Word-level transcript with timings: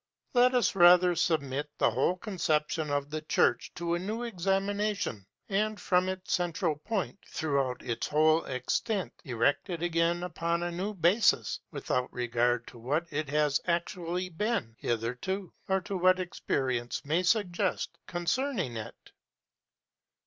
Let 0.33 0.55
us 0.55 0.73
rather 0.73 1.13
submit 1.15 1.69
the 1.77 1.91
whole 1.91 2.17
conception 2.17 2.89
of 2.89 3.11
the 3.11 3.21
church 3.21 3.71
to 3.75 3.93
a 3.93 3.99
new 3.99 4.23
examination, 4.23 5.27
and 5.47 5.79
from 5.79 6.09
its 6.09 6.33
central 6.33 6.75
point, 6.77 7.19
throughout 7.27 7.83
its 7.83 8.07
whole 8.07 8.43
extent, 8.45 9.13
erect 9.23 9.69
it 9.69 9.83
again 9.83 10.23
upon 10.23 10.63
a 10.63 10.71
new 10.71 10.95
basis, 10.95 11.59
without 11.69 12.11
regard 12.11 12.65
to 12.69 12.79
what 12.79 13.05
it 13.11 13.29
has 13.29 13.61
actually 13.67 14.29
been 14.29 14.75
hitherto, 14.79 15.53
or 15.69 15.81
to 15.81 15.95
what 15.95 16.19
experience 16.19 17.05
may 17.05 17.21
suggest 17.21 17.99
concerning 18.07 18.77
it. 18.77 19.11